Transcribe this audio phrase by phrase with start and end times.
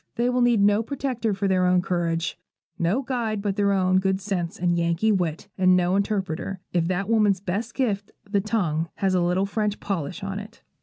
[0.15, 2.35] They will need no protector but their own courage,
[2.79, 7.07] no guide but their own good sense and Yankee wit, and no interpreter, if that
[7.07, 10.63] woman's best gift, the tongue, has a little French polish on it.